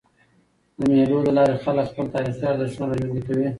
د 0.77 0.79
مېلو 0.91 1.17
له 1.27 1.31
لاري 1.37 1.55
خلک 1.63 1.85
خپل 1.91 2.05
تاریخي 2.15 2.45
ارزښتونه 2.47 2.85
راژوندي 2.93 3.21
کوي. 3.27 3.47